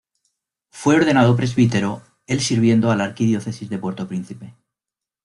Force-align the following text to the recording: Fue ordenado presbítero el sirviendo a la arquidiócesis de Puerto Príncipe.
Fue 0.71 0.95
ordenado 0.95 1.35
presbítero 1.35 2.01
el 2.25 2.39
sirviendo 2.41 2.89
a 2.89 2.95
la 2.95 3.03
arquidiócesis 3.03 3.69
de 3.69 3.77
Puerto 3.77 4.07
Príncipe. 4.07 4.55